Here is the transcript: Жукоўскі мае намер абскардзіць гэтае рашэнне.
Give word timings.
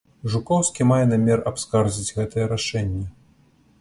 Жукоўскі 0.35 0.87
мае 0.93 1.03
намер 1.11 1.43
абскардзіць 1.51 2.15
гэтае 2.19 2.45
рашэнне. 2.55 3.05